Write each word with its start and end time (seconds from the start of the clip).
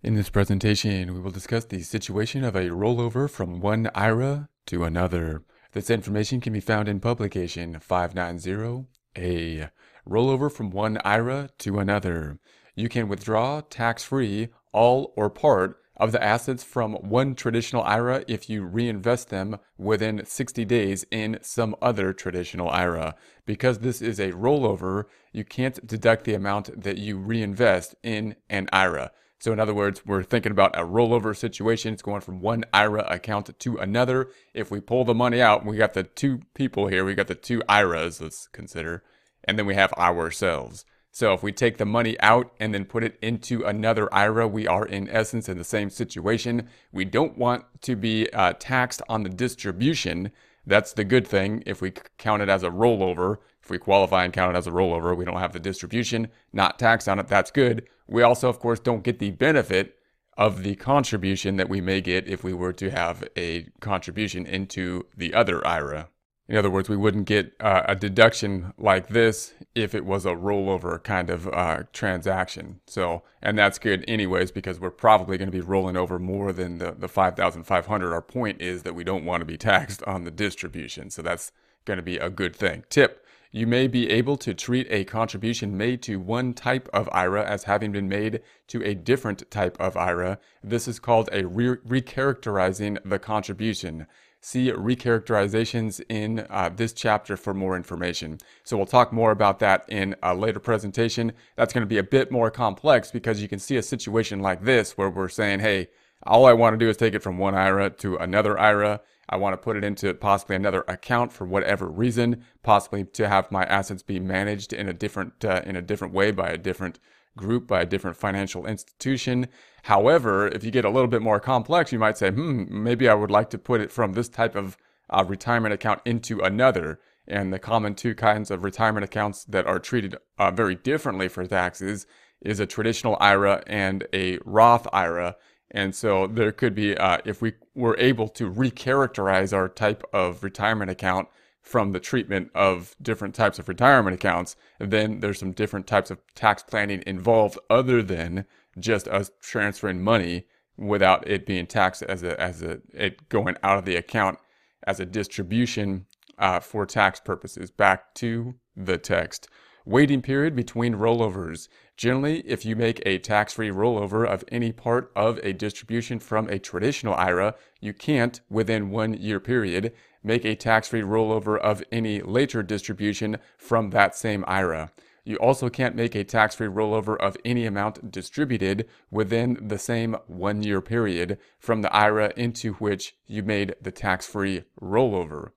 In 0.00 0.14
this 0.14 0.30
presentation, 0.30 1.12
we 1.12 1.18
will 1.18 1.32
discuss 1.32 1.64
the 1.64 1.82
situation 1.82 2.44
of 2.44 2.54
a 2.54 2.68
rollover 2.68 3.28
from 3.28 3.58
one 3.58 3.90
IRA 3.96 4.48
to 4.66 4.84
another. 4.84 5.42
This 5.72 5.90
information 5.90 6.40
can 6.40 6.52
be 6.52 6.60
found 6.60 6.88
in 6.88 7.00
publication 7.00 7.80
590A. 7.80 9.70
Rollover 10.08 10.52
from 10.52 10.70
one 10.70 10.98
IRA 11.04 11.50
to 11.58 11.80
another. 11.80 12.38
You 12.76 12.88
can 12.88 13.08
withdraw 13.08 13.60
tax-free 13.60 14.50
all 14.72 15.12
or 15.16 15.28
part 15.28 15.80
of 15.96 16.12
the 16.12 16.22
assets 16.22 16.62
from 16.62 16.92
one 16.94 17.34
traditional 17.34 17.82
IRA 17.82 18.24
if 18.28 18.48
you 18.48 18.62
reinvest 18.62 19.30
them 19.30 19.56
within 19.76 20.24
60 20.24 20.64
days 20.64 21.06
in 21.10 21.40
some 21.42 21.74
other 21.82 22.12
traditional 22.12 22.70
IRA. 22.70 23.16
Because 23.46 23.80
this 23.80 24.00
is 24.00 24.20
a 24.20 24.30
rollover, 24.30 25.06
you 25.32 25.42
can't 25.42 25.84
deduct 25.84 26.22
the 26.22 26.34
amount 26.34 26.82
that 26.84 26.98
you 26.98 27.18
reinvest 27.18 27.96
in 28.04 28.36
an 28.48 28.68
IRA. 28.72 29.10
So 29.38 29.52
in 29.52 29.60
other 29.60 29.74
words, 29.74 30.04
we're 30.04 30.24
thinking 30.24 30.50
about 30.50 30.76
a 30.76 30.82
rollover 30.82 31.36
situation. 31.36 31.92
It's 31.92 32.02
going 32.02 32.22
from 32.22 32.40
one 32.40 32.64
IRA 32.72 33.06
account 33.08 33.56
to 33.56 33.76
another. 33.76 34.30
If 34.52 34.70
we 34.70 34.80
pull 34.80 35.04
the 35.04 35.14
money 35.14 35.40
out, 35.40 35.64
we 35.64 35.76
got 35.76 35.94
the 35.94 36.02
two 36.02 36.40
people 36.54 36.88
here. 36.88 37.04
We 37.04 37.14
got 37.14 37.28
the 37.28 37.36
two 37.36 37.62
IRAs, 37.68 38.20
let's 38.20 38.48
consider, 38.48 39.04
and 39.44 39.58
then 39.58 39.66
we 39.66 39.76
have 39.76 39.92
ourselves. 39.92 40.84
So 41.12 41.32
if 41.32 41.42
we 41.42 41.52
take 41.52 41.78
the 41.78 41.86
money 41.86 42.18
out 42.20 42.52
and 42.60 42.74
then 42.74 42.84
put 42.84 43.02
it 43.04 43.18
into 43.22 43.64
another 43.64 44.12
IRA, 44.12 44.46
we 44.46 44.66
are 44.66 44.84
in 44.84 45.08
essence 45.08 45.48
in 45.48 45.56
the 45.56 45.64
same 45.64 45.90
situation. 45.90 46.68
We 46.92 47.04
don't 47.04 47.38
want 47.38 47.64
to 47.82 47.96
be 47.96 48.32
uh, 48.32 48.54
taxed 48.58 49.02
on 49.08 49.22
the 49.22 49.28
distribution. 49.28 50.32
That's 50.66 50.92
the 50.92 51.04
good 51.04 51.26
thing. 51.26 51.62
If 51.64 51.80
we 51.80 51.92
count 52.18 52.42
it 52.42 52.48
as 52.48 52.62
a 52.62 52.70
rollover, 52.70 53.38
if 53.62 53.70
we 53.70 53.78
qualify 53.78 54.24
and 54.24 54.32
count 54.32 54.54
it 54.54 54.58
as 54.58 54.66
a 54.66 54.70
rollover, 54.70 55.16
we 55.16 55.24
don't 55.24 55.40
have 55.40 55.52
the 55.52 55.60
distribution, 55.60 56.28
not 56.52 56.78
taxed 56.78 57.08
on 57.08 57.18
it. 57.18 57.26
That's 57.26 57.50
good. 57.50 57.88
We 58.08 58.22
also, 58.22 58.48
of 58.48 58.58
course, 58.58 58.80
don't 58.80 59.02
get 59.02 59.18
the 59.18 59.30
benefit 59.32 59.96
of 60.36 60.62
the 60.62 60.76
contribution 60.76 61.56
that 61.56 61.68
we 61.68 61.80
may 61.80 62.00
get 62.00 62.28
if 62.28 62.44
we 62.44 62.52
were 62.52 62.72
to 62.72 62.90
have 62.90 63.24
a 63.36 63.66
contribution 63.80 64.46
into 64.46 65.06
the 65.16 65.34
other 65.34 65.66
IRA. 65.66 66.08
In 66.48 66.56
other 66.56 66.70
words, 66.70 66.88
we 66.88 66.96
wouldn't 66.96 67.26
get 67.26 67.52
uh, 67.60 67.82
a 67.86 67.94
deduction 67.94 68.72
like 68.78 69.08
this 69.08 69.52
if 69.74 69.94
it 69.94 70.06
was 70.06 70.24
a 70.24 70.30
rollover 70.30 71.02
kind 71.02 71.28
of 71.28 71.46
uh, 71.48 71.82
transaction. 71.92 72.80
So, 72.86 73.22
and 73.42 73.58
that's 73.58 73.78
good 73.78 74.02
anyways 74.08 74.50
because 74.50 74.80
we're 74.80 74.90
probably 74.90 75.36
going 75.36 75.48
to 75.50 75.56
be 75.56 75.60
rolling 75.60 75.96
over 75.96 76.18
more 76.18 76.54
than 76.54 76.78
the, 76.78 76.92
the 76.92 77.08
5,500. 77.08 78.14
Our 78.14 78.22
point 78.22 78.62
is 78.62 78.82
that 78.84 78.94
we 78.94 79.04
don't 79.04 79.26
want 79.26 79.42
to 79.42 79.44
be 79.44 79.58
taxed 79.58 80.02
on 80.04 80.24
the 80.24 80.30
distribution. 80.30 81.10
So 81.10 81.20
that's 81.20 81.52
going 81.84 81.98
to 81.98 82.02
be 82.02 82.16
a 82.16 82.30
good 82.30 82.56
thing. 82.56 82.84
Tip, 82.88 83.26
you 83.50 83.66
may 83.66 83.86
be 83.86 84.10
able 84.10 84.36
to 84.36 84.54
treat 84.54 84.86
a 84.90 85.04
contribution 85.04 85.76
made 85.76 86.02
to 86.02 86.20
one 86.20 86.52
type 86.52 86.88
of 86.92 87.08
IRA 87.12 87.44
as 87.44 87.64
having 87.64 87.92
been 87.92 88.08
made 88.08 88.42
to 88.68 88.82
a 88.84 88.94
different 88.94 89.50
type 89.50 89.76
of 89.80 89.96
IRA. 89.96 90.38
This 90.62 90.86
is 90.86 90.98
called 90.98 91.28
a 91.32 91.46
re- 91.46 91.76
recharacterizing 91.76 92.98
the 93.04 93.18
contribution. 93.18 94.06
See 94.40 94.70
recharacterizations 94.70 96.00
in 96.08 96.46
uh, 96.48 96.70
this 96.74 96.92
chapter 96.92 97.36
for 97.36 97.54
more 97.54 97.74
information. 97.74 98.38
So 98.62 98.76
we'll 98.76 98.86
talk 98.86 99.12
more 99.12 99.32
about 99.32 99.58
that 99.60 99.84
in 99.88 100.14
a 100.22 100.34
later 100.34 100.60
presentation. 100.60 101.32
That's 101.56 101.72
going 101.72 101.82
to 101.82 101.88
be 101.88 101.98
a 101.98 102.04
bit 102.04 102.30
more 102.30 102.50
complex 102.50 103.10
because 103.10 103.42
you 103.42 103.48
can 103.48 103.58
see 103.58 103.76
a 103.76 103.82
situation 103.82 104.40
like 104.40 104.62
this 104.62 104.96
where 104.96 105.10
we're 105.10 105.28
saying, 105.28 105.60
hey, 105.60 105.88
all 106.22 106.46
I 106.46 106.52
want 106.52 106.74
to 106.74 106.78
do 106.78 106.88
is 106.88 106.96
take 106.96 107.14
it 107.14 107.22
from 107.22 107.38
one 107.38 107.54
IRA 107.54 107.90
to 107.90 108.16
another 108.16 108.58
IRA 108.58 109.00
I 109.28 109.36
want 109.36 109.52
to 109.52 109.58
put 109.58 109.76
it 109.76 109.84
into 109.84 110.12
possibly 110.14 110.56
another 110.56 110.84
account 110.88 111.32
for 111.32 111.46
whatever 111.46 111.86
reason, 111.86 112.44
possibly 112.62 113.04
to 113.04 113.28
have 113.28 113.52
my 113.52 113.64
assets 113.64 114.02
be 114.02 114.18
managed 114.18 114.72
in 114.72 114.88
a 114.88 114.92
different 114.92 115.44
uh, 115.44 115.62
in 115.64 115.76
a 115.76 115.82
different 115.82 116.14
way 116.14 116.30
by 116.30 116.48
a 116.48 116.58
different 116.58 116.98
group, 117.36 117.66
by 117.66 117.82
a 117.82 117.86
different 117.86 118.16
financial 118.16 118.66
institution. 118.66 119.48
However, 119.84 120.48
if 120.48 120.64
you 120.64 120.70
get 120.70 120.84
a 120.84 120.90
little 120.90 121.08
bit 121.08 121.22
more 121.22 121.40
complex, 121.40 121.92
you 121.92 121.98
might 121.98 122.18
say, 122.18 122.30
hmm, 122.30 122.64
maybe 122.68 123.08
I 123.08 123.14
would 123.14 123.30
like 123.30 123.48
to 123.50 123.58
put 123.58 123.80
it 123.80 123.92
from 123.92 124.12
this 124.12 124.28
type 124.28 124.54
of 124.54 124.76
uh, 125.08 125.24
retirement 125.26 125.72
account 125.72 126.00
into 126.04 126.40
another. 126.40 127.00
And 127.26 127.52
the 127.52 127.58
common 127.58 127.94
two 127.94 128.14
kinds 128.14 128.50
of 128.50 128.64
retirement 128.64 129.04
accounts 129.04 129.44
that 129.44 129.66
are 129.66 129.78
treated 129.78 130.16
uh, 130.38 130.50
very 130.50 130.74
differently 130.74 131.28
for 131.28 131.46
taxes 131.46 132.06
is 132.40 132.60
a 132.60 132.66
traditional 132.66 133.16
IRA 133.20 133.62
and 133.66 134.06
a 134.12 134.38
Roth 134.44 134.86
IRA. 134.92 135.36
And 135.70 135.94
so 135.94 136.26
there 136.26 136.52
could 136.52 136.74
be, 136.74 136.96
uh, 136.96 137.18
if 137.24 137.42
we 137.42 137.52
were 137.74 137.96
able 137.98 138.28
to 138.28 138.50
recharacterize 138.50 139.52
our 139.52 139.68
type 139.68 140.02
of 140.12 140.42
retirement 140.42 140.90
account 140.90 141.28
from 141.60 141.92
the 141.92 142.00
treatment 142.00 142.50
of 142.54 142.96
different 143.02 143.34
types 143.34 143.58
of 143.58 143.68
retirement 143.68 144.14
accounts, 144.14 144.56
then 144.78 145.20
there's 145.20 145.38
some 145.38 145.52
different 145.52 145.86
types 145.86 146.10
of 146.10 146.18
tax 146.34 146.62
planning 146.62 147.02
involved 147.06 147.58
other 147.68 148.02
than 148.02 148.46
just 148.78 149.06
us 149.08 149.30
transferring 149.42 150.02
money 150.02 150.46
without 150.78 151.28
it 151.28 151.44
being 151.44 151.66
taxed 151.66 152.02
as 152.04 152.22
a, 152.22 152.40
as 152.40 152.62
a, 152.62 152.80
it 152.94 153.28
going 153.28 153.56
out 153.62 153.76
of 153.76 153.84
the 153.84 153.96
account 153.96 154.38
as 154.86 155.00
a 155.00 155.04
distribution 155.04 156.06
uh, 156.38 156.60
for 156.60 156.86
tax 156.86 157.20
purposes. 157.20 157.70
Back 157.70 158.14
to 158.14 158.54
the 158.76 158.96
text. 158.96 159.48
Waiting 159.88 160.20
period 160.20 160.54
between 160.54 160.96
rollovers. 160.96 161.66
Generally, 161.96 162.40
if 162.40 162.66
you 162.66 162.76
make 162.76 163.00
a 163.06 163.16
tax 163.16 163.54
free 163.54 163.70
rollover 163.70 164.26
of 164.26 164.44
any 164.48 164.70
part 164.70 165.10
of 165.16 165.38
a 165.38 165.54
distribution 165.54 166.18
from 166.18 166.46
a 166.50 166.58
traditional 166.58 167.14
IRA, 167.14 167.54
you 167.80 167.94
can't, 167.94 168.42
within 168.50 168.90
one 168.90 169.14
year 169.14 169.40
period, 169.40 169.94
make 170.22 170.44
a 170.44 170.54
tax 170.54 170.88
free 170.88 171.00
rollover 171.00 171.58
of 171.58 171.82
any 171.90 172.20
later 172.20 172.62
distribution 172.62 173.38
from 173.56 173.88
that 173.88 174.14
same 174.14 174.44
IRA. 174.46 174.92
You 175.24 175.36
also 175.36 175.70
can't 175.70 175.96
make 175.96 176.14
a 176.14 176.22
tax 176.22 176.56
free 176.56 176.68
rollover 176.68 177.16
of 177.16 177.38
any 177.42 177.64
amount 177.64 178.10
distributed 178.10 178.86
within 179.10 179.56
the 179.68 179.78
same 179.78 180.18
one 180.26 180.62
year 180.62 180.82
period 180.82 181.38
from 181.58 181.80
the 181.80 181.90
IRA 181.96 182.34
into 182.36 182.74
which 182.74 183.16
you 183.26 183.42
made 183.42 183.74
the 183.80 183.90
tax 183.90 184.26
free 184.26 184.64
rollover. 184.82 185.52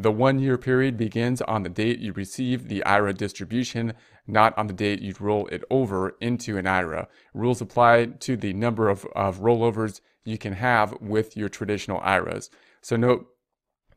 The 0.00 0.12
one 0.12 0.38
year 0.38 0.56
period 0.56 0.96
begins 0.96 1.42
on 1.42 1.64
the 1.64 1.68
date 1.68 1.98
you 1.98 2.12
receive 2.12 2.68
the 2.68 2.84
IRA 2.84 3.12
distribution, 3.12 3.94
not 4.28 4.56
on 4.56 4.68
the 4.68 4.72
date 4.72 5.02
you 5.02 5.12
roll 5.18 5.48
it 5.48 5.64
over 5.70 6.14
into 6.20 6.56
an 6.56 6.68
IRA. 6.68 7.08
Rules 7.34 7.60
apply 7.60 8.06
to 8.20 8.36
the 8.36 8.52
number 8.52 8.88
of, 8.88 9.04
of 9.16 9.40
rollovers 9.40 10.00
you 10.24 10.38
can 10.38 10.52
have 10.52 10.94
with 11.00 11.36
your 11.36 11.48
traditional 11.48 12.00
IRAs. 12.04 12.48
So 12.80 12.94
note, 12.94 13.26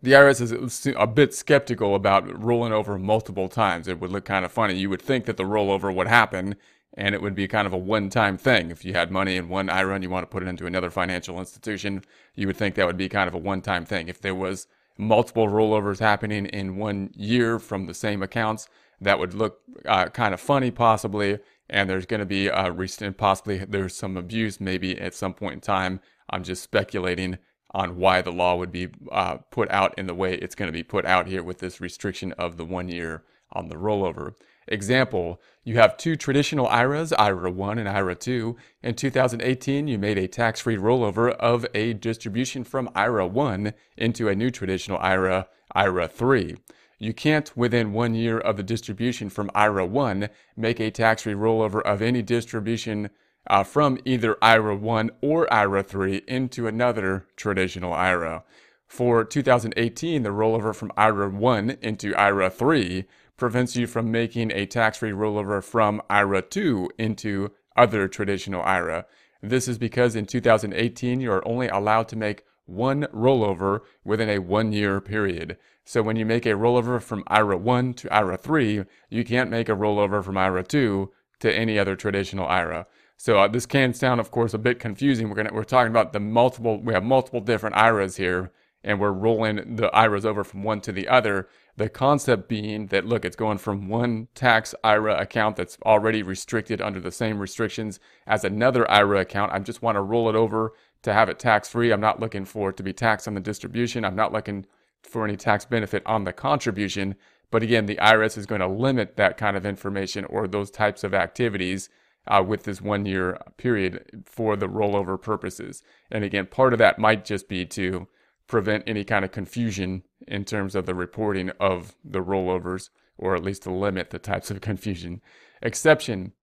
the 0.02 0.14
IRS 0.14 0.42
is 0.42 0.88
a 0.98 1.06
bit 1.06 1.36
skeptical 1.36 1.94
about 1.94 2.44
rolling 2.44 2.74
over 2.74 2.98
multiple 2.98 3.48
times. 3.48 3.88
It 3.88 4.00
would 4.00 4.12
look 4.12 4.26
kind 4.26 4.44
of 4.44 4.52
funny. 4.52 4.74
You 4.74 4.90
would 4.90 5.04
think 5.04 5.26
that 5.26 5.38
the 5.38 5.44
rollover 5.44 5.94
would 5.94 6.08
happen 6.08 6.56
and 6.98 7.14
it 7.14 7.22
would 7.22 7.36
be 7.36 7.48
kind 7.48 7.68
of 7.68 7.74
a 7.74 7.78
one 7.78 8.10
time 8.10 8.40
thing. 8.40 8.72
If 8.72 8.84
you 8.84 8.94
had 8.94 9.12
money 9.12 9.36
in 9.36 9.50
one 9.50 9.70
IRA 9.70 9.94
and 9.94 10.04
you 10.04 10.10
want 10.10 10.24
to 10.24 10.34
put 10.34 10.42
it 10.42 10.50
into 10.50 10.66
another 10.66 10.90
financial 10.90 11.38
institution, 11.38 12.04
you 12.34 12.48
would 12.48 12.58
think 12.58 12.74
that 12.74 12.88
would 12.88 12.98
be 12.98 13.08
kind 13.08 13.28
of 13.28 13.36
a 13.36 13.38
one 13.38 13.62
time 13.62 13.86
thing. 13.86 14.08
If 14.08 14.20
there 14.20 14.34
was 14.34 14.66
multiple 15.02 15.48
rollovers 15.48 16.00
happening 16.00 16.46
in 16.46 16.78
one 16.78 17.10
year 17.16 17.58
from 17.60 17.88
the 17.88 17.94
same 17.94 18.22
accounts. 18.22 18.70
That 19.02 19.18
would 19.18 19.34
look 19.34 19.60
uh, 19.86 20.10
kind 20.10 20.34
of 20.34 20.40
funny, 20.40 20.70
possibly. 20.70 21.40
And 21.70 21.90
there's 21.90 22.06
going 22.06 22.20
to 22.20 22.26
be 22.26 22.50
uh, 22.50 22.70
recent, 22.70 23.18
possibly 23.18 23.58
there's 23.58 23.96
some 23.96 24.16
abuse, 24.16 24.62
maybe 24.62 25.00
at 25.00 25.16
some 25.16 25.34
point 25.34 25.56
in 25.56 25.62
time. 25.62 26.02
I'm 26.30 26.44
just 26.44 26.62
speculating 26.62 27.40
on 27.72 27.98
why 27.98 28.22
the 28.22 28.32
law 28.32 28.56
would 28.56 28.72
be 28.72 28.90
uh, 29.12 29.38
put 29.50 29.70
out 29.72 29.94
in 29.98 30.08
the 30.08 30.14
way 30.14 30.36
it's 30.36 30.56
going 30.56 30.68
to 30.68 30.74
be 30.74 30.84
put 30.84 31.06
out 31.06 31.28
here 31.28 31.44
with 31.44 31.60
this 31.60 31.80
restriction 31.82 32.32
of 32.34 32.58
the 32.58 32.66
one 32.66 32.90
year 32.90 33.24
on 33.54 33.70
the 33.70 33.76
rollover. 33.76 34.34
Example, 34.68 35.42
you 35.64 35.76
have 35.76 35.98
two 35.98 36.16
traditional 36.16 36.68
IRAs, 36.68 37.12
IRA 37.14 37.52
1 37.52 37.78
and 37.78 37.90
IRA 37.90 38.16
2. 38.16 38.56
In 38.84 38.96
2018, 38.96 39.88
you 39.88 39.98
made 39.98 40.18
a 40.18 40.28
tax 40.28 40.62
free 40.62 40.78
rollover 40.78 41.32
of 41.32 41.66
a 41.74 41.94
distribution 41.94 42.64
from 42.64 42.90
IRA 42.96 43.28
1 43.28 43.74
into 43.98 44.30
a 44.30 44.36
new 44.36 44.50
traditional 44.50 44.98
IRA, 45.00 45.48
IRA 45.74 46.08
3. 46.08 46.58
You 47.00 47.14
can't, 47.14 47.52
within 47.58 47.94
one 47.94 48.14
year 48.14 48.38
of 48.38 48.58
the 48.58 48.64
distribution 48.64 49.30
from 49.30 49.50
IRA 49.56 49.86
1, 49.86 50.30
make 50.56 50.80
a 50.80 50.92
tax 50.92 51.24
free 51.24 51.34
rollover 51.34 51.82
of 51.82 52.02
any 52.02 52.22
distribution 52.22 53.10
uh, 53.48 53.64
from 53.64 53.98
either 54.06 54.38
IRA 54.42 54.76
1 54.76 55.12
or 55.22 55.52
IRA 55.54 55.84
3 55.84 56.24
into 56.28 56.68
another 56.68 57.26
traditional 57.36 57.94
IRA. 57.94 58.44
For 58.88 59.24
2018, 59.24 60.24
the 60.24 60.30
rollover 60.30 60.76
from 60.76 60.92
IRA 60.98 61.30
1 61.30 61.78
into 61.82 62.16
IRA 62.16 62.50
3 62.50 63.06
prevents 63.38 63.76
you 63.76 63.88
from 63.88 64.12
making 64.12 64.52
a 64.52 64.66
tax-free 64.66 65.12
rollover 65.12 65.64
from 65.64 66.02
IRA 66.10 66.42
2 66.42 66.90
into 66.98 67.52
other 67.76 68.08
traditional 68.08 68.62
IRA. 68.62 69.06
This 69.42 69.68
is 69.68 69.78
because 69.78 70.16
in 70.16 70.26
2018 70.26 71.20
you 71.20 71.32
are 71.32 71.48
only 71.48 71.68
allowed 71.68 72.08
to 72.10 72.16
make 72.16 72.44
one 72.66 73.04
rollover 73.14 73.80
within 74.04 74.30
a 74.30 74.40
one 74.40 74.72
year 74.72 75.02
period. 75.02 75.58
So 75.84 76.04
when 76.04 76.16
you 76.16 76.26
make 76.26 76.46
a 76.46 76.50
rollover 76.50 77.02
from 77.02 77.24
IRA 77.28 77.58
1 77.58 77.94
to 77.96 78.14
IRA 78.14 78.38
3, 78.38 78.84
you 79.10 79.24
can't 79.24 79.50
make 79.50 79.70
a 79.70 79.76
rollover 79.76 80.24
from 80.24 80.38
IRA 80.38 80.64
2 80.64 81.12
to 81.40 81.54
any 81.54 81.80
other 81.80 81.96
traditional 81.96 82.48
IRA. 82.48 82.86
So 83.24 83.38
uh, 83.38 83.48
this 83.48 83.68
can 83.68 83.94
sound, 83.94 84.20
of 84.20 84.32
course, 84.32 84.56
a 84.56 84.58
bit 84.58 84.80
confusing. 84.80 85.30
We're 85.30 85.36
gonna 85.36 85.54
we're 85.54 85.64
talking 85.64 85.92
about 85.92 86.12
the 86.12 86.20
multiple. 86.20 86.82
We 86.82 86.96
have 86.96 87.04
multiple 87.04 87.40
different 87.40 87.76
IRAs 87.76 88.18
here, 88.18 88.52
and 88.84 89.00
we're 89.00 89.12
rolling 89.12 89.76
the 89.76 89.96
IRAs 89.96 90.26
over 90.26 90.44
from 90.44 90.64
one 90.64 90.82
to 90.82 90.92
the 90.92 91.08
other. 91.08 91.48
The 91.78 91.88
concept 91.88 92.50
being 92.50 92.88
that, 92.88 93.06
look, 93.06 93.24
it's 93.24 93.36
going 93.36 93.60
from 93.60 93.88
one 93.88 94.28
tax 94.34 94.74
IRA 94.84 95.22
account 95.22 95.56
that's 95.56 95.78
already 95.86 96.24
restricted 96.24 96.82
under 96.82 97.00
the 97.00 97.12
same 97.12 97.38
restrictions 97.38 98.00
as 98.26 98.44
another 98.44 98.90
IRA 98.90 99.20
account. 99.20 99.52
I 99.54 99.60
just 99.60 99.84
want 99.84 99.98
to 99.98 100.02
roll 100.02 100.28
it 100.28 100.36
over 100.36 100.74
to 101.04 101.14
have 101.14 101.30
it 101.30 101.38
tax 101.38 101.70
free. 101.70 101.92
I'm 101.92 102.02
not 102.02 102.20
looking 102.20 102.44
for 102.44 102.72
it 102.72 102.78
to 102.78 102.84
be 102.84 102.92
taxed 102.92 103.28
on 103.28 103.36
the 103.36 103.40
distribution. 103.40 104.04
I'm 104.04 104.16
not 104.16 104.34
looking 104.34 104.66
for 105.04 105.26
any 105.26 105.38
tax 105.38 105.64
benefit 105.64 106.02
on 106.08 106.24
the 106.24 106.34
contribution. 106.34 107.14
But 107.52 107.62
again, 107.62 107.86
the 107.86 107.98
IRS 107.98 108.36
is 108.36 108.48
going 108.48 108.62
to 108.62 108.68
limit 108.68 109.16
that 109.18 109.38
kind 109.38 109.56
of 109.56 109.64
information 109.64 110.26
or 110.26 110.48
those 110.48 110.72
types 110.72 111.04
of 111.04 111.14
activities 111.14 111.88
uh, 112.28 112.44
with 112.46 112.64
this 112.64 112.82
one 112.82 113.06
year 113.06 113.38
period 113.58 114.24
for 114.26 114.56
the 114.56 114.68
rollover 114.68 115.22
purposes. 115.22 115.84
And 116.12 116.24
again, 116.24 116.48
part 116.48 116.74
of 116.74 116.80
that 116.80 117.00
might 117.00 117.26
just 117.26 117.48
be 117.48 117.66
to 117.68 118.08
prevent 118.48 118.84
any 118.86 119.04
kind 119.04 119.24
of 119.24 119.32
confusion 119.32 120.04
in 120.28 120.46
terms 120.46 120.76
of 120.76 120.86
the 120.86 120.96
reporting 120.96 121.50
of 121.60 121.96
the 122.04 122.22
rollovers, 122.22 122.90
or 123.18 123.36
at 123.36 123.44
least 123.44 123.64
to 123.64 123.72
limit 123.72 124.10
the 124.10 124.20
types 124.20 124.52
of 124.52 124.62
confusion. 124.62 125.22
Exception 125.62 126.34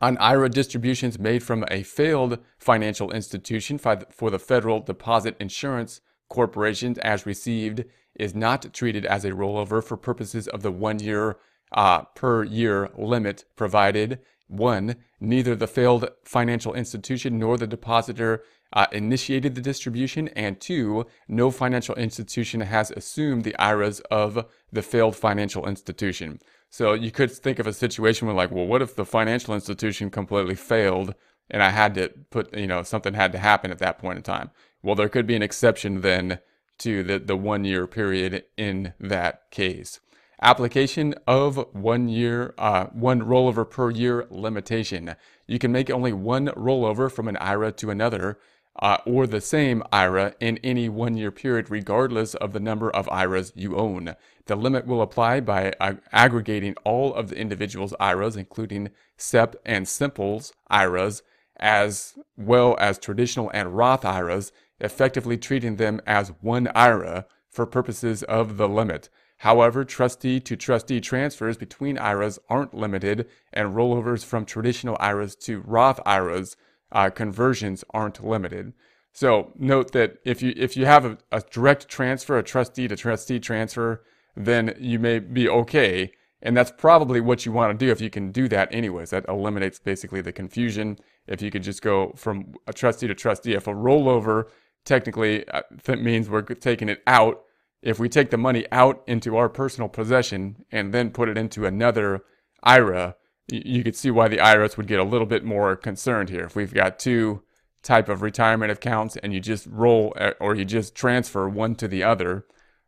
on 0.00 0.16
IRA 0.18 0.48
distributions 0.48 1.18
made 1.18 1.42
from 1.42 1.64
a 1.70 1.82
failed 1.82 2.38
financial 2.58 3.10
institution 3.10 3.78
for 3.78 4.30
the 4.30 4.38
Federal 4.38 4.80
Deposit 4.80 5.36
Insurance 5.38 6.00
Corporation 6.28 6.96
as 7.02 7.26
received 7.26 7.84
is 8.14 8.34
not 8.34 8.72
treated 8.72 9.04
as 9.04 9.24
a 9.24 9.32
rollover 9.32 9.82
for 9.82 9.96
purposes 9.96 10.48
of 10.48 10.62
the 10.62 10.70
one 10.70 10.98
year 10.98 11.36
uh, 11.72 12.02
per 12.14 12.44
year 12.44 12.88
limit 12.96 13.44
provided 13.56 14.20
one, 14.50 14.96
neither 15.20 15.54
the 15.54 15.66
failed 15.66 16.08
financial 16.24 16.74
institution 16.74 17.38
nor 17.38 17.56
the 17.56 17.66
depositor 17.66 18.42
uh, 18.72 18.86
initiated 18.92 19.54
the 19.54 19.60
distribution, 19.60 20.28
and 20.28 20.60
two, 20.60 21.06
no 21.28 21.50
financial 21.50 21.94
institution 21.96 22.60
has 22.60 22.90
assumed 22.92 23.44
the 23.44 23.56
IRAs 23.56 24.00
of 24.10 24.46
the 24.72 24.82
failed 24.82 25.16
financial 25.16 25.66
institution. 25.66 26.40
So 26.68 26.92
you 26.92 27.10
could 27.10 27.32
think 27.32 27.58
of 27.58 27.66
a 27.66 27.72
situation 27.72 28.26
where, 28.26 28.36
like, 28.36 28.50
well, 28.50 28.66
what 28.66 28.82
if 28.82 28.94
the 28.94 29.04
financial 29.04 29.54
institution 29.54 30.10
completely 30.10 30.54
failed 30.54 31.14
and 31.50 31.64
I 31.64 31.70
had 31.70 31.94
to 31.94 32.12
put, 32.30 32.56
you 32.56 32.68
know, 32.68 32.84
something 32.84 33.14
had 33.14 33.32
to 33.32 33.38
happen 33.38 33.72
at 33.72 33.78
that 33.78 33.98
point 33.98 34.18
in 34.18 34.22
time? 34.22 34.50
Well, 34.82 34.94
there 34.94 35.08
could 35.08 35.26
be 35.26 35.34
an 35.34 35.42
exception 35.42 36.00
then 36.00 36.38
to 36.78 37.02
the, 37.02 37.18
the 37.18 37.36
one 37.36 37.64
year 37.64 37.88
period 37.88 38.44
in 38.56 38.94
that 39.00 39.50
case 39.50 40.00
application 40.42 41.14
of 41.26 41.56
one 41.72 42.08
year, 42.08 42.54
uh, 42.58 42.86
one 42.86 43.20
rollover 43.20 43.68
per 43.68 43.90
year 43.90 44.26
limitation. 44.30 45.14
You 45.46 45.58
can 45.58 45.72
make 45.72 45.90
only 45.90 46.12
one 46.12 46.46
rollover 46.48 47.10
from 47.10 47.28
an 47.28 47.36
IRA 47.36 47.72
to 47.72 47.90
another 47.90 48.38
uh, 48.78 48.98
or 49.04 49.26
the 49.26 49.40
same 49.40 49.82
IRA 49.92 50.34
in 50.40 50.58
any 50.58 50.88
one 50.88 51.16
year 51.16 51.30
period, 51.30 51.70
regardless 51.70 52.34
of 52.34 52.52
the 52.52 52.60
number 52.60 52.90
of 52.90 53.08
IRAs 53.10 53.52
you 53.54 53.76
own. 53.76 54.14
The 54.46 54.56
limit 54.56 54.86
will 54.86 55.02
apply 55.02 55.40
by 55.40 55.72
uh, 55.80 55.94
aggregating 56.12 56.74
all 56.84 57.14
of 57.14 57.28
the 57.28 57.36
individual's 57.36 57.94
IRAs, 58.00 58.36
including 58.36 58.90
SEP 59.16 59.56
and 59.66 59.86
Simple's 59.86 60.52
IRAs, 60.68 61.22
as 61.56 62.14
well 62.36 62.76
as 62.78 62.98
traditional 62.98 63.50
and 63.52 63.76
Roth 63.76 64.04
IRAs, 64.04 64.50
effectively 64.80 65.36
treating 65.36 65.76
them 65.76 66.00
as 66.06 66.32
one 66.40 66.68
IRA 66.74 67.26
for 67.50 67.66
purposes 67.66 68.22
of 68.22 68.56
the 68.56 68.68
limit. 68.68 69.10
However, 69.40 69.86
trustee 69.86 70.38
to 70.40 70.54
trustee 70.54 71.00
transfers 71.00 71.56
between 71.56 71.96
IRAs 71.96 72.38
aren't 72.50 72.74
limited, 72.74 73.26
and 73.54 73.74
rollovers 73.74 74.22
from 74.22 74.44
traditional 74.44 74.98
IRAs 75.00 75.34
to 75.36 75.60
Roth 75.60 75.98
IRAs 76.04 76.56
uh, 76.92 77.08
conversions 77.08 77.82
aren't 77.94 78.22
limited. 78.22 78.74
So 79.14 79.52
note 79.58 79.92
that 79.92 80.18
if 80.26 80.42
you 80.42 80.52
if 80.58 80.76
you 80.76 80.84
have 80.84 81.06
a, 81.06 81.18
a 81.32 81.40
direct 81.50 81.88
transfer, 81.88 82.36
a 82.36 82.42
trustee 82.42 82.86
to 82.88 82.96
trustee 82.96 83.40
transfer, 83.40 84.04
then 84.36 84.76
you 84.78 84.98
may 84.98 85.20
be 85.20 85.48
okay. 85.48 86.12
And 86.42 86.54
that's 86.54 86.72
probably 86.76 87.22
what 87.22 87.46
you 87.46 87.52
want 87.52 87.78
to 87.78 87.86
do 87.86 87.90
if 87.90 88.00
you 88.02 88.10
can 88.10 88.32
do 88.32 88.46
that 88.48 88.68
anyways. 88.74 89.08
That 89.08 89.24
eliminates 89.26 89.78
basically 89.78 90.20
the 90.20 90.32
confusion. 90.32 90.98
If 91.26 91.40
you 91.40 91.50
could 91.50 91.62
just 91.62 91.80
go 91.80 92.12
from 92.14 92.52
a 92.66 92.74
trustee 92.74 93.06
to 93.06 93.14
trustee, 93.14 93.54
if 93.54 93.66
a 93.66 93.72
rollover 93.72 94.48
technically 94.84 95.48
uh, 95.48 95.62
means 95.88 96.28
we're 96.28 96.42
taking 96.42 96.90
it 96.90 97.02
out 97.06 97.44
if 97.82 97.98
we 97.98 98.08
take 98.08 98.30
the 98.30 98.36
money 98.36 98.66
out 98.70 99.02
into 99.06 99.36
our 99.36 99.48
personal 99.48 99.88
possession 99.88 100.64
and 100.70 100.92
then 100.92 101.10
put 101.10 101.28
it 101.28 101.38
into 101.38 101.66
another 101.66 102.22
IRA, 102.62 103.16
you 103.48 103.82
could 103.82 103.96
see 103.96 104.10
why 104.10 104.28
the 104.28 104.36
IRS 104.36 104.76
would 104.76 104.86
get 104.86 105.00
a 105.00 105.04
little 105.04 105.26
bit 105.26 105.44
more 105.44 105.76
concerned 105.76 106.28
here. 106.28 106.44
If 106.44 106.54
we've 106.54 106.74
got 106.74 106.98
two 106.98 107.42
type 107.82 108.08
of 108.08 108.22
retirement 108.22 108.70
accounts 108.70 109.16
and 109.16 109.32
you 109.32 109.40
just 109.40 109.66
roll 109.66 110.12
uh, 110.18 110.32
or 110.40 110.54
you 110.54 110.64
just 110.64 110.94
transfer 110.94 111.48
one 111.48 111.74
to 111.76 111.88
the 111.88 112.02
other, 112.02 112.44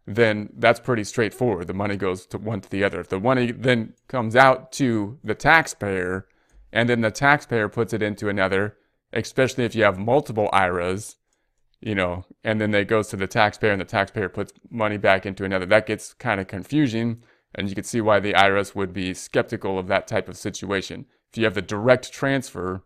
then 0.06 0.50
that's 0.56 0.80
pretty 0.80 1.04
straightforward. 1.04 1.66
The 1.66 1.74
money 1.74 1.96
goes 1.96 2.26
to 2.26 2.38
one 2.38 2.60
to 2.60 2.70
the 2.70 2.84
other. 2.84 3.00
If 3.00 3.08
the 3.08 3.20
money 3.20 3.52
then 3.52 3.94
comes 4.08 4.36
out 4.36 4.72
to 4.72 5.18
the 5.24 5.34
taxpayer 5.34 6.26
and 6.72 6.88
then 6.88 7.00
the 7.00 7.10
taxpayer 7.10 7.68
puts 7.68 7.92
it 7.92 8.02
into 8.02 8.28
another, 8.28 8.76
especially 9.12 9.64
if 9.64 9.74
you 9.74 9.84
have 9.84 9.98
multiple 9.98 10.50
IRAs, 10.52 11.16
you 11.82 11.96
know, 11.96 12.24
and 12.44 12.60
then 12.60 12.72
it 12.74 12.86
goes 12.86 13.08
to 13.08 13.16
the 13.16 13.26
taxpayer 13.26 13.72
and 13.72 13.80
the 13.80 13.84
taxpayer 13.84 14.28
puts 14.28 14.52
money 14.70 14.96
back 14.96 15.26
into 15.26 15.44
another. 15.44 15.66
That 15.66 15.86
gets 15.86 16.14
kind 16.14 16.40
of 16.40 16.46
confusing. 16.46 17.22
And 17.54 17.68
you 17.68 17.74
can 17.74 17.84
see 17.84 18.00
why 18.00 18.20
the 18.20 18.32
IRS 18.32 18.74
would 18.74 18.92
be 18.92 19.12
skeptical 19.12 19.78
of 19.78 19.88
that 19.88 20.06
type 20.06 20.28
of 20.28 20.36
situation. 20.36 21.06
If 21.30 21.38
you 21.38 21.44
have 21.44 21.54
the 21.54 21.62
direct 21.62 22.12
transfer 22.12 22.84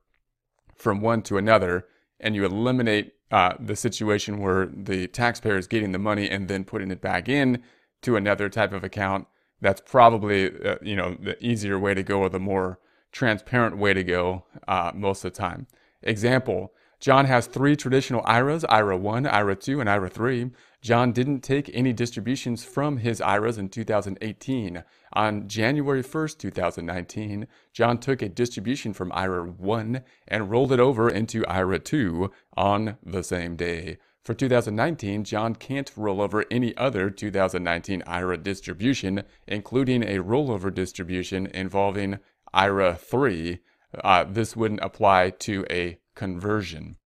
from 0.75 1.01
one 1.01 1.23
to 1.23 1.37
another 1.37 1.87
and 2.19 2.35
you 2.35 2.45
eliminate 2.45 3.13
uh, 3.31 3.53
the 3.61 3.77
situation 3.77 4.41
where 4.41 4.67
the 4.67 5.07
taxpayer 5.09 5.59
is 5.59 5.67
getting 5.67 5.93
the 5.93 5.99
money 5.99 6.29
and 6.29 6.49
then 6.49 6.65
putting 6.65 6.91
it 6.91 7.01
back 7.01 7.29
in 7.29 7.63
to 8.03 8.17
another 8.17 8.49
type 8.49 8.73
of 8.73 8.83
account, 8.83 9.27
that's 9.61 9.83
probably, 9.85 10.51
uh, 10.65 10.77
you 10.83 10.97
know, 10.97 11.17
the 11.21 11.43
easier 11.45 11.79
way 11.79 11.93
to 11.93 12.03
go 12.03 12.21
or 12.21 12.29
the 12.29 12.41
more 12.41 12.79
transparent 13.13 13.77
way 13.77 13.93
to 13.95 14.05
go 14.05 14.45
uh, 14.67 14.93
most 14.95 15.25
of 15.25 15.33
the 15.33 15.39
time. 15.39 15.67
Example, 16.03 16.73
John 16.99 17.27
has 17.27 17.47
three 17.47 17.77
traditional 17.77 18.23
IRAs 18.25 18.65
IRA 18.65 18.97
1, 18.97 19.27
IRA 19.27 19.55
2, 19.55 19.81
and 19.81 19.89
IRA 19.89 20.09
3. 20.09 20.51
John 20.81 21.13
didn't 21.13 21.41
take 21.41 21.71
any 21.75 21.93
distributions 21.93 22.65
from 22.65 22.99
his 22.99 23.21
IRAs 23.21 23.59
in 23.59 23.69
2018. 23.69 24.83
On 25.13 25.47
January 25.47 26.03
1st, 26.03 26.39
2019, 26.39 27.47
John 27.73 27.99
took 27.99 28.23
a 28.23 28.29
distribution 28.29 28.95
from 28.95 29.13
IRA 29.13 29.45
1 29.45 30.03
and 30.29 30.51
rolled 30.51 30.73
it 30.73 30.81
over 30.81 31.09
into 31.11 31.47
IRA 31.47 31.79
2 31.79 32.31
on 32.57 32.97
the 33.03 33.23
same 33.23 33.57
day. 33.57 33.99
For 34.25 34.35
2019, 34.35 35.25
John 35.25 35.55
can't 35.55 35.93
roll 35.97 36.21
over 36.21 36.45
any 36.51 36.77
other 36.77 37.11
2019 37.11 38.03
IRA 38.07 38.39
distribution, 38.39 39.23
including 39.47 40.03
a 40.03 40.19
rollover 40.19 40.73
distribution 40.75 41.47
involving 41.47 42.19
IRA 42.53 42.95
3. 42.97 43.59
Uh, 44.03 44.25
this 44.25 44.57
wouldn't 44.57 44.81
apply 44.83 45.31
to 45.31 45.65
a 45.71 45.99
conversion. 46.17 46.97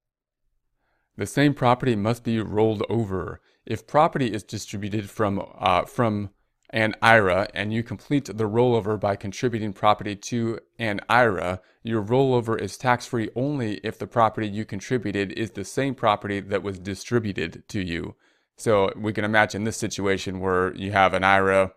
The 1.16 1.26
same 1.26 1.52
property 1.52 1.94
must 1.94 2.24
be 2.24 2.40
rolled 2.40 2.82
over. 2.88 3.42
If 3.66 3.86
property 3.86 4.32
is 4.32 4.42
distributed 4.42 5.10
from, 5.10 5.44
uh, 5.58 5.84
from 5.84 6.30
an 6.70 6.94
IRA 7.02 7.48
and 7.52 7.72
you 7.72 7.82
complete 7.82 8.24
the 8.24 8.48
rollover 8.48 8.98
by 8.98 9.16
contributing 9.16 9.72
property 9.72 10.16
to 10.16 10.60
an 10.78 11.00
IRA, 11.08 11.60
your 11.82 12.02
rollover 12.02 12.58
is 12.58 12.78
tax 12.78 13.06
free 13.06 13.28
only 13.34 13.80
if 13.84 13.98
the 13.98 14.06
property 14.06 14.48
you 14.48 14.64
contributed 14.64 15.32
is 15.32 15.50
the 15.50 15.64
same 15.64 15.94
property 15.94 16.40
that 16.40 16.62
was 16.62 16.78
distributed 16.78 17.64
to 17.68 17.80
you. 17.80 18.14
So 18.56 18.92
we 18.96 19.12
can 19.12 19.24
imagine 19.24 19.64
this 19.64 19.76
situation 19.76 20.40
where 20.40 20.74
you 20.74 20.92
have 20.92 21.12
an 21.12 21.24
IRA 21.24 21.72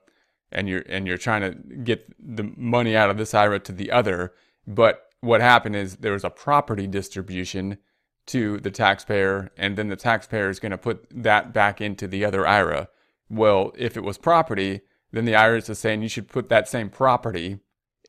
and 0.52 0.70
you're 0.70 0.84
and 0.88 1.08
you're 1.08 1.18
trying 1.18 1.42
to 1.42 1.52
get 1.78 2.06
the 2.20 2.44
money 2.56 2.96
out 2.96 3.10
of 3.10 3.18
this 3.18 3.34
IRA 3.34 3.60
to 3.60 3.72
the 3.72 3.92
other, 3.92 4.34
but 4.68 5.10
what 5.24 5.40
happened 5.40 5.76
is 5.76 5.98
there 5.98 6.12
was 6.12 6.26
a 6.26 6.30
property 6.30 6.86
distribution 6.86 7.78
to 8.26 8.60
the 8.60 8.72
taxpayer, 8.72 9.52
and 9.58 9.78
then 9.78 9.88
the 9.88 9.96
taxpayer 9.96 10.50
is 10.50 10.60
going 10.60 10.72
to 10.72 10.78
put 10.78 11.06
that 11.10 11.54
back 11.54 11.80
into 11.80 12.08
the 12.08 12.26
other 12.26 12.46
IRA. 12.46 12.90
Well, 13.30 13.72
if 13.78 13.96
it 13.96 14.04
was 14.04 14.18
property, 14.18 14.82
then 15.14 15.24
the 15.24 15.32
IRS 15.32 15.70
is 15.70 15.80
saying 15.80 16.02
you 16.02 16.10
should 16.10 16.28
put 16.28 16.50
that 16.50 16.68
same 16.68 16.90
property 16.90 17.60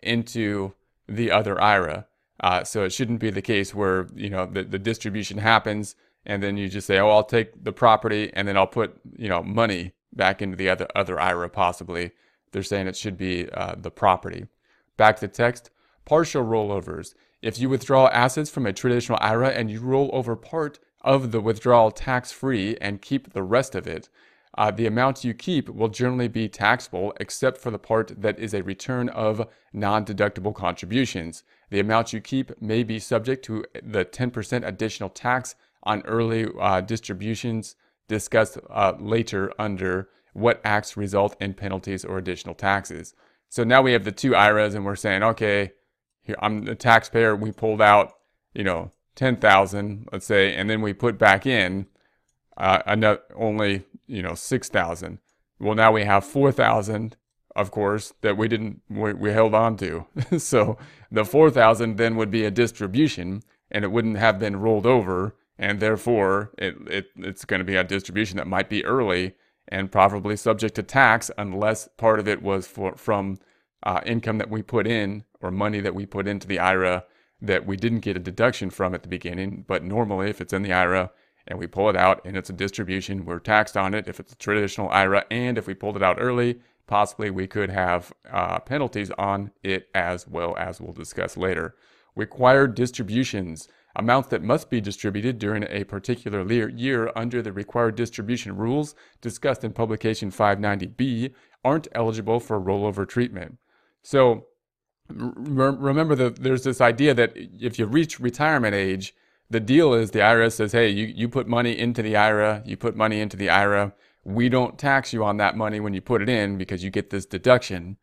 into 0.02 0.74
the 1.08 1.30
other 1.30 1.60
IRA. 1.60 2.06
Uh, 2.40 2.64
so 2.64 2.82
it 2.82 2.92
shouldn't 2.92 3.20
be 3.20 3.30
the 3.30 3.42
case 3.42 3.72
where 3.74 4.08
you 4.14 4.28
know 4.28 4.46
the, 4.46 4.64
the 4.64 4.78
distribution 4.78 5.38
happens 5.38 5.94
and 6.26 6.42
then 6.42 6.56
you 6.56 6.68
just 6.68 6.86
say, 6.86 6.98
oh, 6.98 7.10
I'll 7.10 7.22
take 7.22 7.62
the 7.62 7.72
property 7.72 8.30
and 8.34 8.48
then 8.48 8.56
I'll 8.56 8.66
put 8.66 8.96
you 9.16 9.28
know 9.28 9.42
money 9.42 9.92
back 10.12 10.42
into 10.42 10.56
the 10.56 10.68
other 10.68 10.88
other 10.96 11.20
IRA 11.20 11.48
possibly. 11.48 12.10
They're 12.50 12.64
saying 12.64 12.88
it 12.88 12.96
should 12.96 13.16
be 13.16 13.48
uh, 13.50 13.76
the 13.78 13.90
property. 13.92 14.46
Back 14.96 15.20
to 15.20 15.28
text. 15.28 15.70
Partial 16.04 16.44
rollovers. 16.44 17.14
If 17.42 17.58
you 17.58 17.68
withdraw 17.68 18.08
assets 18.08 18.50
from 18.50 18.66
a 18.66 18.72
traditional 18.72 19.18
IRA 19.20 19.50
and 19.50 19.70
you 19.70 19.80
roll 19.80 20.10
over 20.12 20.36
part 20.36 20.78
of 21.02 21.32
the 21.32 21.40
withdrawal 21.40 21.90
tax 21.90 22.32
free 22.32 22.76
and 22.80 23.02
keep 23.02 23.32
the 23.32 23.42
rest 23.42 23.74
of 23.74 23.86
it, 23.86 24.08
uh, 24.56 24.70
the 24.70 24.86
amount 24.86 25.24
you 25.24 25.34
keep 25.34 25.68
will 25.68 25.88
generally 25.88 26.28
be 26.28 26.48
taxable 26.48 27.12
except 27.18 27.58
for 27.58 27.70
the 27.70 27.78
part 27.78 28.12
that 28.20 28.38
is 28.38 28.54
a 28.54 28.62
return 28.62 29.08
of 29.08 29.48
non 29.72 30.04
deductible 30.04 30.54
contributions. 30.54 31.42
The 31.70 31.80
amount 31.80 32.12
you 32.12 32.20
keep 32.20 32.60
may 32.62 32.82
be 32.82 32.98
subject 32.98 33.44
to 33.46 33.64
the 33.82 34.04
10% 34.04 34.66
additional 34.66 35.08
tax 35.08 35.56
on 35.82 36.02
early 36.02 36.46
uh, 36.60 36.80
distributions 36.80 37.76
discussed 38.08 38.58
uh, 38.70 38.92
later 38.98 39.52
under 39.58 40.08
what 40.34 40.60
acts 40.64 40.96
result 40.96 41.36
in 41.40 41.54
penalties 41.54 42.04
or 42.04 42.18
additional 42.18 42.54
taxes. 42.54 43.14
So 43.48 43.64
now 43.64 43.82
we 43.82 43.92
have 43.92 44.04
the 44.04 44.12
two 44.12 44.34
IRAs 44.34 44.74
and 44.74 44.84
we're 44.84 44.96
saying, 44.96 45.22
okay, 45.22 45.72
here, 46.24 46.36
I'm 46.40 46.66
a 46.66 46.74
taxpayer. 46.74 47.36
We 47.36 47.52
pulled 47.52 47.80
out, 47.80 48.14
you 48.54 48.64
know, 48.64 48.90
10,000, 49.14 50.08
let's 50.10 50.26
say, 50.26 50.54
and 50.54 50.68
then 50.68 50.80
we 50.80 50.92
put 50.92 51.18
back 51.18 51.46
in 51.46 51.86
uh, 52.56 52.82
another, 52.86 53.20
only, 53.36 53.84
you 54.06 54.22
know, 54.22 54.34
6,000. 54.34 55.18
Well, 55.60 55.74
now 55.74 55.92
we 55.92 56.04
have 56.04 56.24
4,000, 56.24 57.16
of 57.54 57.70
course, 57.70 58.12
that 58.22 58.36
we 58.36 58.48
didn't, 58.48 58.82
we, 58.88 59.12
we 59.12 59.30
held 59.30 59.54
on 59.54 59.76
to. 59.76 60.06
so 60.38 60.78
the 61.12 61.24
4,000 61.24 61.96
then 61.96 62.16
would 62.16 62.30
be 62.30 62.44
a 62.44 62.50
distribution 62.50 63.42
and 63.70 63.84
it 63.84 63.92
wouldn't 63.92 64.18
have 64.18 64.38
been 64.38 64.56
rolled 64.56 64.86
over. 64.86 65.36
And 65.58 65.78
therefore, 65.78 66.50
it, 66.58 66.74
it 66.88 67.06
it's 67.16 67.44
going 67.44 67.60
to 67.60 67.64
be 67.64 67.76
a 67.76 67.84
distribution 67.84 68.38
that 68.38 68.46
might 68.48 68.68
be 68.68 68.84
early 68.84 69.34
and 69.68 69.92
probably 69.92 70.36
subject 70.36 70.74
to 70.74 70.82
tax 70.82 71.30
unless 71.38 71.88
part 71.96 72.18
of 72.18 72.26
it 72.26 72.42
was 72.42 72.66
for, 72.66 72.96
from 72.96 73.38
uh, 73.84 74.00
income 74.04 74.38
that 74.38 74.50
we 74.50 74.62
put 74.62 74.86
in 74.86 75.24
or 75.40 75.50
money 75.50 75.80
that 75.80 75.94
we 75.94 76.06
put 76.06 76.26
into 76.26 76.48
the 76.48 76.58
IRA 76.58 77.04
that 77.40 77.66
we 77.66 77.76
didn't 77.76 78.00
get 78.00 78.16
a 78.16 78.20
deduction 78.20 78.70
from 78.70 78.94
at 78.94 79.02
the 79.02 79.08
beginning. 79.08 79.64
But 79.66 79.84
normally, 79.84 80.30
if 80.30 80.40
it's 80.40 80.52
in 80.52 80.62
the 80.62 80.72
IRA 80.72 81.10
and 81.46 81.58
we 81.58 81.66
pull 81.66 81.90
it 81.90 81.96
out 81.96 82.22
and 82.24 82.36
it's 82.36 82.50
a 82.50 82.54
distribution, 82.54 83.26
we're 83.26 83.38
taxed 83.38 83.76
on 83.76 83.94
it 83.94 84.08
if 84.08 84.18
it's 84.18 84.32
a 84.32 84.36
traditional 84.36 84.88
IRA. 84.88 85.24
And 85.30 85.58
if 85.58 85.66
we 85.66 85.74
pulled 85.74 85.96
it 85.96 86.02
out 86.02 86.16
early, 86.18 86.60
possibly 86.86 87.30
we 87.30 87.46
could 87.46 87.70
have 87.70 88.12
uh, 88.30 88.58
penalties 88.60 89.10
on 89.12 89.50
it 89.62 89.88
as 89.94 90.26
well 90.26 90.56
as 90.56 90.80
we'll 90.80 90.92
discuss 90.92 91.36
later. 91.36 91.74
Required 92.16 92.74
distributions 92.74 93.68
amounts 93.96 94.28
that 94.28 94.42
must 94.42 94.70
be 94.70 94.80
distributed 94.80 95.38
during 95.38 95.64
a 95.68 95.84
particular 95.84 96.42
year 96.68 97.12
under 97.14 97.42
the 97.42 97.52
required 97.52 97.94
distribution 97.94 98.56
rules 98.56 98.94
discussed 99.20 99.62
in 99.62 99.72
publication 99.72 100.30
590B 100.30 101.32
aren't 101.64 101.88
eligible 101.92 102.40
for 102.40 102.60
rollover 102.60 103.08
treatment. 103.08 103.58
So 104.04 104.46
remember 105.08 106.14
that 106.14 106.36
there's 106.42 106.62
this 106.62 106.80
idea 106.80 107.14
that 107.14 107.32
if 107.34 107.78
you 107.78 107.86
reach 107.86 108.20
retirement 108.20 108.74
age, 108.74 109.14
the 109.50 109.60
deal 109.60 109.94
is 109.94 110.10
the 110.10 110.20
IRS 110.20 110.52
says, 110.52 110.72
hey, 110.72 110.88
you, 110.88 111.06
you 111.06 111.28
put 111.28 111.48
money 111.48 111.76
into 111.76 112.02
the 112.02 112.16
IRA, 112.16 112.62
you 112.64 112.76
put 112.76 112.96
money 112.96 113.20
into 113.20 113.36
the 113.36 113.48
IRA. 113.48 113.92
We 114.24 114.48
don't 114.48 114.78
tax 114.78 115.12
you 115.12 115.24
on 115.24 115.38
that 115.38 115.56
money 115.56 115.80
when 115.80 115.94
you 115.94 116.00
put 116.00 116.22
it 116.22 116.28
in 116.28 116.58
because 116.58 116.84
you 116.84 116.90
get 116.90 117.10
this 117.10 117.26
deduction. 117.26 117.96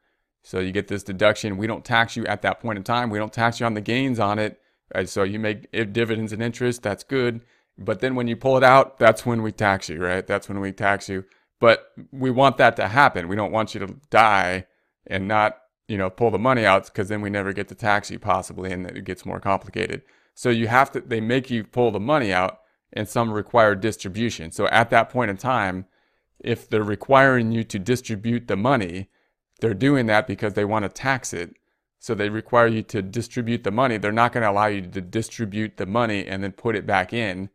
So 0.43 0.59
you 0.59 0.71
get 0.71 0.87
this 0.87 1.03
deduction. 1.03 1.57
We 1.57 1.67
don't 1.67 1.85
tax 1.85 2.15
you 2.15 2.25
at 2.25 2.41
that 2.41 2.59
point 2.59 2.77
in 2.77 2.83
time. 2.83 3.09
We 3.09 3.19
don't 3.19 3.33
tax 3.33 3.59
you 3.59 3.65
on 3.65 3.75
the 3.75 3.81
gains 3.81 4.19
on 4.19 4.39
it. 4.39 4.59
So 5.05 5.23
you 5.23 5.39
make 5.39 5.71
dividends 5.93 6.33
and 6.33 6.41
interest. 6.41 6.81
That's 6.83 7.03
good. 7.03 7.41
But 7.77 7.99
then 7.99 8.15
when 8.15 8.27
you 8.27 8.35
pull 8.35 8.57
it 8.57 8.63
out, 8.63 8.97
that's 8.99 9.25
when 9.25 9.43
we 9.43 9.51
tax 9.51 9.87
you, 9.87 10.03
right? 10.03 10.25
That's 10.25 10.49
when 10.49 10.59
we 10.59 10.71
tax 10.71 11.09
you. 11.09 11.25
But 11.59 11.91
we 12.11 12.31
want 12.31 12.57
that 12.57 12.75
to 12.77 12.87
happen. 12.87 13.27
We 13.27 13.35
don't 13.35 13.51
want 13.51 13.73
you 13.73 13.79
to 13.85 13.95
die 14.09 14.65
and 15.07 15.27
not 15.27 15.60
you 15.91 15.97
know, 15.97 16.09
pull 16.09 16.31
the 16.31 16.39
money 16.39 16.65
out 16.65 16.85
because 16.85 17.09
then 17.09 17.19
we 17.19 17.29
never 17.29 17.51
get 17.51 17.67
to 17.67 17.75
tax 17.75 18.09
you 18.09 18.17
possibly 18.17 18.71
and 18.71 18.85
it 18.85 19.03
gets 19.03 19.25
more 19.25 19.41
complicated. 19.41 20.01
So 20.33 20.49
you 20.49 20.69
have 20.69 20.89
to, 20.93 21.01
they 21.01 21.19
make 21.19 21.51
you 21.51 21.65
pull 21.65 21.91
the 21.91 21.99
money 21.99 22.31
out 22.31 22.59
and 22.93 23.09
some 23.09 23.29
require 23.29 23.75
distribution. 23.75 24.53
So 24.53 24.67
at 24.67 24.89
that 24.91 25.09
point 25.09 25.31
in 25.31 25.35
time, 25.35 25.85
if 26.39 26.69
they're 26.69 26.81
requiring 26.81 27.51
you 27.51 27.65
to 27.65 27.77
distribute 27.77 28.47
the 28.47 28.55
money, 28.55 29.09
they're 29.59 29.73
doing 29.73 30.05
that 30.05 30.27
because 30.27 30.53
they 30.53 30.63
want 30.63 30.83
to 30.83 30.89
tax 30.89 31.33
it. 31.33 31.57
So 31.99 32.15
they 32.15 32.29
require 32.29 32.67
you 32.67 32.83
to 32.83 33.01
distribute 33.01 33.65
the 33.65 33.69
money. 33.71 33.97
They're 33.97 34.13
not 34.13 34.31
going 34.31 34.43
to 34.43 34.49
allow 34.49 34.67
you 34.67 34.83
to 34.83 35.01
distribute 35.01 35.75
the 35.75 35.85
money 35.85 36.25
and 36.25 36.41
then 36.41 36.53
put 36.53 36.77
it 36.77 36.87
back 36.87 37.11
in 37.11 37.49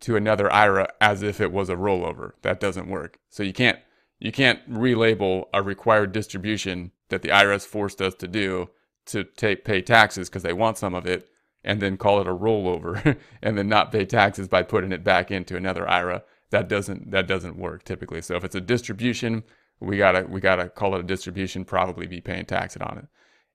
to 0.00 0.16
another 0.16 0.52
IRA 0.52 0.88
as 1.00 1.22
if 1.22 1.40
it 1.40 1.52
was 1.52 1.70
a 1.70 1.76
rollover. 1.76 2.32
That 2.42 2.58
doesn't 2.58 2.88
work. 2.88 3.20
So 3.30 3.44
you 3.44 3.52
can't 3.52 3.78
you 4.18 4.32
can't 4.32 4.68
relabel 4.68 5.44
a 5.54 5.62
required 5.62 6.10
distribution 6.10 6.90
that 7.08 7.22
the 7.22 7.28
IRS 7.28 7.66
forced 7.66 8.00
us 8.00 8.14
to 8.14 8.28
do 8.28 8.70
to 9.06 9.24
take 9.24 9.64
pay 9.64 9.80
taxes 9.80 10.28
because 10.28 10.42
they 10.42 10.52
want 10.52 10.78
some 10.78 10.94
of 10.94 11.06
it 11.06 11.28
and 11.64 11.80
then 11.80 11.96
call 11.96 12.20
it 12.20 12.28
a 12.28 12.34
rollover 12.34 13.16
and 13.42 13.56
then 13.56 13.68
not 13.68 13.92
pay 13.92 14.04
taxes 14.04 14.48
by 14.48 14.62
putting 14.62 14.92
it 14.92 15.04
back 15.04 15.30
into 15.30 15.56
another 15.56 15.88
IRA. 15.88 16.22
That 16.50 16.68
doesn't 16.68 17.10
that 17.10 17.26
doesn't 17.26 17.56
work 17.56 17.84
typically. 17.84 18.22
So 18.22 18.36
if 18.36 18.44
it's 18.44 18.54
a 18.54 18.60
distribution, 18.60 19.42
we 19.80 19.98
gotta 19.98 20.26
we 20.28 20.40
gotta 20.40 20.68
call 20.68 20.94
it 20.94 21.00
a 21.00 21.04
distribution, 21.04 21.64
probably 21.64 22.06
be 22.06 22.20
paying 22.20 22.46
taxes 22.46 22.82
on 22.82 22.98
it. 22.98 23.06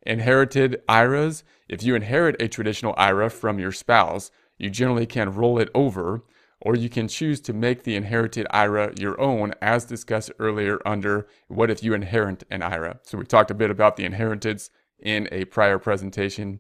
Inherited 0.03 0.81
IRAs, 0.89 1.43
if 1.70 1.84
you 1.84 1.96
inherit 1.96 2.41
a 2.41 2.48
traditional 2.48 2.93
IRA 2.98 3.29
from 3.29 3.60
your 3.60 3.72
spouse, 3.72 4.31
you 4.58 4.70
generally 4.70 5.05
can 5.05 5.34
roll 5.34 5.60
it 5.60 5.70
over 5.74 6.24
or 6.61 6.75
you 6.75 6.89
can 6.89 7.07
choose 7.07 7.41
to 7.41 7.53
make 7.53 7.83
the 7.83 7.95
inherited 7.95 8.45
IRA 8.51 8.93
your 8.97 9.19
own, 9.19 9.53
as 9.61 9.85
discussed 9.85 10.31
earlier 10.39 10.79
under 10.85 11.27
What 11.47 11.71
If 11.71 11.83
You 11.83 11.93
Inherit 11.93 12.43
an 12.51 12.61
IRA. 12.61 12.99
So 13.03 13.17
we 13.17 13.25
talked 13.25 13.51
a 13.51 13.55
bit 13.55 13.71
about 13.71 13.97
the 13.97 14.05
inheritance 14.05 14.69
in 14.99 15.27
a 15.31 15.45
prior 15.45 15.79
presentation. 15.79 16.59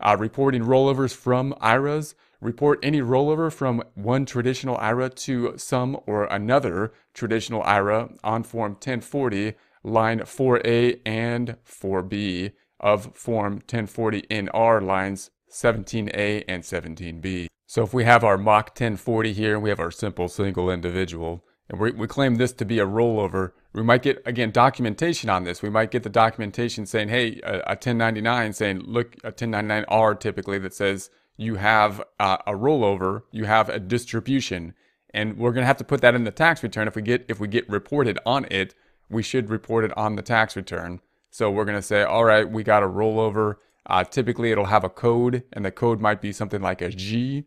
Uh, 0.00 0.16
reporting 0.18 0.62
rollovers 0.62 1.14
from 1.14 1.54
IRAs. 1.60 2.14
Report 2.40 2.78
any 2.84 3.00
rollover 3.00 3.52
from 3.52 3.82
one 3.94 4.24
traditional 4.24 4.76
IRA 4.78 5.10
to 5.10 5.54
some 5.56 5.98
or 6.06 6.24
another 6.26 6.92
traditional 7.12 7.62
IRA 7.64 8.10
on 8.22 8.44
Form 8.44 8.72
1040, 8.72 9.54
line 9.82 10.20
4A 10.20 11.00
and 11.04 11.56
4B 11.66 12.52
of 12.78 13.16
Form 13.16 13.60
1040NR, 13.62 14.80
lines 14.80 15.30
17A 15.50 16.44
and 16.46 16.62
17B. 16.62 17.48
So 17.70 17.82
if 17.82 17.92
we 17.92 18.04
have 18.04 18.24
our 18.24 18.38
Mach 18.38 18.68
1040 18.68 19.34
here 19.34 19.52
and 19.52 19.62
we 19.62 19.68
have 19.68 19.78
our 19.78 19.90
simple 19.90 20.28
single 20.28 20.70
individual, 20.70 21.44
and 21.68 21.78
we, 21.78 21.90
we 21.90 22.06
claim 22.06 22.36
this 22.36 22.50
to 22.54 22.64
be 22.64 22.78
a 22.78 22.86
rollover, 22.86 23.52
we 23.74 23.82
might 23.82 24.00
get, 24.00 24.22
again, 24.24 24.50
documentation 24.50 25.28
on 25.28 25.44
this. 25.44 25.60
We 25.60 25.68
might 25.68 25.90
get 25.90 26.02
the 26.02 26.08
documentation 26.08 26.86
saying, 26.86 27.10
hey, 27.10 27.40
a, 27.42 27.56
a 27.58 27.76
1099 27.76 28.54
saying, 28.54 28.78
look, 28.86 29.16
a 29.22 29.32
1099R 29.32 30.18
typically 30.18 30.58
that 30.60 30.72
says 30.72 31.10
you 31.36 31.56
have 31.56 32.02
uh, 32.18 32.38
a 32.46 32.52
rollover, 32.52 33.24
you 33.32 33.44
have 33.44 33.68
a 33.68 33.78
distribution, 33.78 34.72
and 35.12 35.36
we're 35.36 35.52
going 35.52 35.62
to 35.62 35.66
have 35.66 35.76
to 35.76 35.84
put 35.84 36.00
that 36.00 36.14
in 36.14 36.24
the 36.24 36.30
tax 36.30 36.62
return. 36.62 36.88
If 36.88 36.96
we 36.96 37.02
get 37.02 37.26
if 37.28 37.38
we 37.38 37.48
get 37.48 37.68
reported 37.68 38.18
on 38.24 38.46
it, 38.50 38.74
we 39.10 39.22
should 39.22 39.50
report 39.50 39.84
it 39.84 39.94
on 39.94 40.16
the 40.16 40.22
tax 40.22 40.56
return. 40.56 41.00
So 41.30 41.50
we're 41.50 41.66
going 41.66 41.76
to 41.76 41.82
say, 41.82 42.02
all 42.02 42.24
right, 42.24 42.50
we 42.50 42.62
got 42.62 42.82
a 42.82 42.88
rollover. 42.88 43.56
Uh, 43.84 44.04
typically, 44.04 44.52
it'll 44.52 44.66
have 44.66 44.84
a 44.84 44.90
code, 44.90 45.42
and 45.52 45.66
the 45.66 45.70
code 45.70 46.00
might 46.00 46.22
be 46.22 46.32
something 46.32 46.62
like 46.62 46.80
a 46.80 46.88
G 46.88 47.44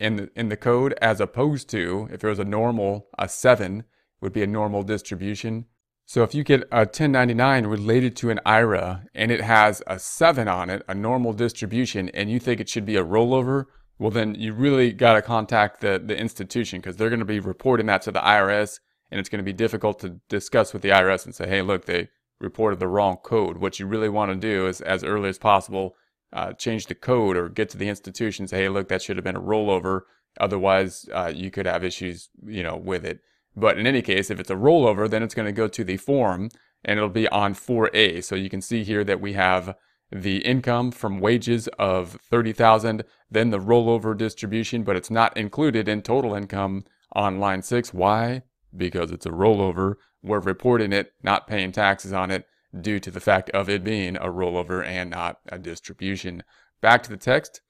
in 0.00 0.16
the, 0.16 0.30
in 0.34 0.48
the 0.48 0.56
code 0.56 0.94
as 1.00 1.20
opposed 1.20 1.68
to 1.70 2.08
if 2.12 2.24
it 2.24 2.28
was 2.28 2.38
a 2.38 2.44
normal, 2.44 3.08
a 3.18 3.28
7 3.28 3.84
would 4.20 4.32
be 4.32 4.42
a 4.42 4.46
normal 4.46 4.82
distribution. 4.82 5.66
So 6.06 6.22
if 6.22 6.34
you 6.34 6.44
get 6.44 6.62
a 6.70 6.80
1099 6.80 7.66
related 7.66 8.16
to 8.16 8.30
an 8.30 8.40
IRA 8.44 9.04
and 9.14 9.30
it 9.30 9.40
has 9.40 9.82
a 9.86 9.98
7 9.98 10.48
on 10.48 10.70
it, 10.70 10.82
a 10.88 10.94
normal 10.94 11.32
distribution, 11.32 12.08
and 12.10 12.30
you 12.30 12.38
think 12.38 12.60
it 12.60 12.68
should 12.68 12.84
be 12.84 12.96
a 12.96 13.04
rollover, 13.04 13.64
well 13.98 14.10
then 14.10 14.34
you 14.34 14.52
really 14.52 14.92
got 14.92 15.14
to 15.14 15.22
contact 15.22 15.80
the, 15.80 16.02
the 16.04 16.16
institution 16.16 16.80
because 16.80 16.96
they're 16.96 17.08
going 17.08 17.20
to 17.20 17.24
be 17.24 17.40
reporting 17.40 17.86
that 17.86 18.02
to 18.02 18.12
the 18.12 18.20
IRS 18.20 18.80
and 19.10 19.20
it's 19.20 19.28
going 19.28 19.38
to 19.38 19.44
be 19.44 19.52
difficult 19.52 20.00
to 20.00 20.20
discuss 20.28 20.72
with 20.72 20.82
the 20.82 20.88
IRS 20.88 21.24
and 21.24 21.34
say, 21.34 21.48
hey, 21.48 21.62
look, 21.62 21.84
they 21.84 22.08
reported 22.40 22.80
the 22.80 22.88
wrong 22.88 23.16
code. 23.16 23.58
What 23.58 23.78
you 23.78 23.86
really 23.86 24.08
want 24.08 24.32
to 24.32 24.36
do 24.36 24.66
is 24.66 24.80
as 24.80 25.04
early 25.04 25.28
as 25.28 25.38
possible 25.38 25.94
uh, 26.34 26.52
change 26.52 26.86
the 26.86 26.94
code 26.94 27.36
or 27.36 27.48
get 27.48 27.68
to 27.70 27.78
the 27.78 27.88
institution 27.88 28.48
say, 28.48 28.62
hey, 28.62 28.68
look, 28.68 28.88
that 28.88 29.00
should 29.00 29.16
have 29.16 29.24
been 29.24 29.36
a 29.36 29.40
rollover. 29.40 30.00
Otherwise, 30.40 31.08
uh, 31.14 31.32
you 31.34 31.50
could 31.50 31.64
have 31.64 31.84
issues, 31.84 32.28
you 32.44 32.62
know, 32.62 32.76
with 32.76 33.04
it. 33.04 33.20
But 33.56 33.78
in 33.78 33.86
any 33.86 34.02
case, 34.02 34.30
if 34.30 34.40
it's 34.40 34.50
a 34.50 34.56
rollover, 34.56 35.08
then 35.08 35.22
it's 35.22 35.34
going 35.34 35.46
to 35.46 35.52
go 35.52 35.68
to 35.68 35.84
the 35.84 35.96
form 35.96 36.50
and 36.84 36.98
it'll 36.98 37.08
be 37.08 37.28
on 37.28 37.54
4A. 37.54 38.24
So 38.24 38.34
you 38.34 38.50
can 38.50 38.60
see 38.60 38.82
here 38.82 39.04
that 39.04 39.20
we 39.20 39.34
have 39.34 39.76
the 40.10 40.38
income 40.38 40.90
from 40.90 41.20
wages 41.20 41.68
of 41.78 42.18
30,000, 42.28 43.04
then 43.30 43.50
the 43.50 43.60
rollover 43.60 44.16
distribution, 44.16 44.82
but 44.82 44.96
it's 44.96 45.10
not 45.10 45.36
included 45.36 45.88
in 45.88 46.02
total 46.02 46.34
income 46.34 46.84
on 47.12 47.38
line 47.38 47.62
6. 47.62 47.94
Why? 47.94 48.42
Because 48.76 49.12
it's 49.12 49.24
a 49.24 49.30
rollover. 49.30 49.94
We're 50.20 50.40
reporting 50.40 50.92
it, 50.92 51.12
not 51.22 51.46
paying 51.46 51.70
taxes 51.70 52.12
on 52.12 52.32
it 52.32 52.44
due 52.80 53.00
to 53.00 53.10
the 53.10 53.20
fact 53.20 53.50
of 53.50 53.68
it 53.68 53.84
being 53.84 54.16
a 54.16 54.26
rollover 54.26 54.84
and 54.84 55.10
not 55.10 55.38
a 55.48 55.58
distribution. 55.58 56.42
Back 56.80 57.02
to 57.04 57.10
the 57.10 57.16
text. 57.16 57.60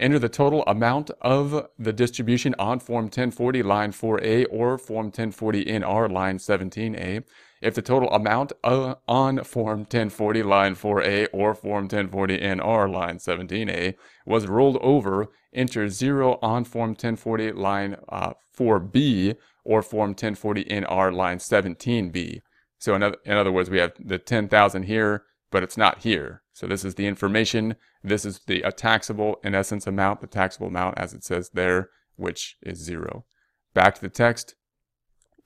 Enter 0.00 0.20
the 0.20 0.28
total 0.28 0.62
amount 0.66 1.10
of 1.20 1.66
the 1.76 1.92
distribution 1.92 2.54
on 2.56 2.78
Form 2.78 3.06
1040 3.06 3.64
line 3.64 3.90
4A 3.90 4.46
or 4.48 4.78
Form 4.78 5.06
1040 5.06 5.64
NR 5.64 6.10
line 6.10 6.38
17A. 6.38 7.24
If 7.60 7.74
the 7.74 7.82
total 7.82 8.08
amount 8.10 8.52
uh, 8.62 8.94
on 9.08 9.42
Form 9.42 9.80
1040 9.80 10.44
line 10.44 10.76
4A 10.76 11.28
or 11.32 11.52
Form 11.52 11.84
1040 11.84 12.38
NR 12.38 12.92
line 12.92 13.18
17A 13.18 13.94
was 14.24 14.46
rolled 14.46 14.76
over, 14.76 15.26
enter 15.52 15.88
0 15.88 16.38
on 16.42 16.64
Form 16.64 16.90
1040 16.90 17.52
line 17.52 17.96
uh, 18.08 18.34
4B 18.56 19.34
or 19.64 19.82
Form 19.82 20.10
1040 20.10 20.64
NR 20.64 21.12
line 21.12 21.38
17B. 21.38 22.40
So 22.78 22.94
in 22.94 23.02
other, 23.02 23.16
in 23.24 23.36
other 23.36 23.52
words, 23.52 23.70
we 23.70 23.78
have 23.78 23.92
the 23.98 24.18
10,000 24.18 24.84
here, 24.84 25.24
but 25.50 25.62
it's 25.62 25.76
not 25.76 25.98
here. 25.98 26.42
So 26.52 26.66
this 26.66 26.84
is 26.84 26.94
the 26.94 27.06
information. 27.06 27.76
This 28.02 28.24
is 28.24 28.40
the 28.46 28.62
taxable, 28.76 29.40
in 29.44 29.54
essence, 29.54 29.86
amount, 29.86 30.20
the 30.20 30.26
taxable 30.26 30.68
amount 30.68 30.98
as 30.98 31.14
it 31.14 31.24
says 31.24 31.50
there, 31.54 31.90
which 32.16 32.56
is 32.62 32.78
zero. 32.78 33.24
Back 33.74 33.94
to 33.96 34.00
the 34.00 34.08
text. 34.08 34.54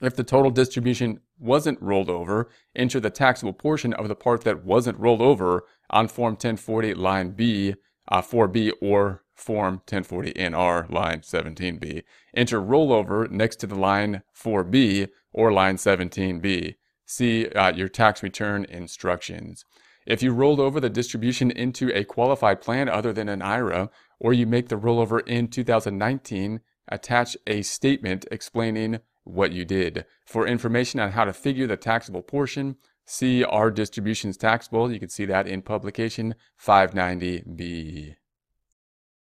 If 0.01 0.15
the 0.15 0.23
total 0.23 0.51
distribution 0.51 1.21
wasn't 1.39 1.81
rolled 1.81 2.09
over, 2.09 2.49
enter 2.75 2.99
the 2.99 3.09
taxable 3.09 3.53
portion 3.53 3.93
of 3.93 4.07
the 4.07 4.15
part 4.15 4.43
that 4.43 4.65
wasn't 4.65 4.99
rolled 4.99 5.21
over 5.21 5.63
on 5.89 6.07
Form 6.07 6.33
1040 6.33 6.93
line 6.95 7.31
B, 7.31 7.75
uh, 8.09 8.21
4B, 8.21 8.71
or 8.81 9.23
Form 9.33 9.75
1040 9.75 10.33
NR 10.33 10.91
line 10.91 11.21
17B. 11.21 12.03
Enter 12.35 12.61
rollover 12.61 13.29
next 13.29 13.57
to 13.57 13.67
the 13.67 13.75
line 13.75 14.23
4B 14.35 15.07
or 15.31 15.51
line 15.51 15.77
17B. 15.77 16.75
See 17.15 17.47
uh, 17.49 17.71
your 17.75 17.89
tax 17.89 18.23
return 18.23 18.65
instructions. 18.65 19.65
If 20.07 20.23
you 20.23 20.31
rolled 20.31 20.59
over 20.59 20.79
the 20.79 20.89
distribution 20.89 21.51
into 21.51 21.95
a 21.95 22.03
qualified 22.03 22.59
plan 22.59 22.89
other 22.89 23.13
than 23.13 23.29
an 23.29 23.43
IRA, 23.43 23.91
or 24.19 24.33
you 24.33 24.47
make 24.47 24.69
the 24.69 24.79
rollover 24.79 25.21
in 25.27 25.47
2019, 25.47 26.61
attach 26.87 27.37
a 27.45 27.61
statement 27.61 28.25
explaining 28.31 28.99
what 29.25 29.51
you 29.51 29.63
did. 29.63 30.05
For 30.25 30.47
information 30.47 30.99
on 30.99 31.11
how 31.11 31.25
to 31.25 31.33
figure 31.33 31.67
the 31.67 31.77
taxable 31.77 32.23
portion, 32.23 32.77
see 33.05 33.43
our 33.43 33.69
distributions 33.69 34.35
taxable. 34.35 34.91
You 34.91 34.99
can 34.99 35.09
see 35.09 35.25
that 35.25 35.45
in 35.45 35.61
publication 35.61 36.33
590B. 36.59 38.15